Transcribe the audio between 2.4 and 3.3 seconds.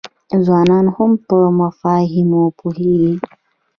پوهیږي.